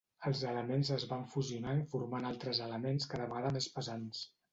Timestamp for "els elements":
0.27-0.87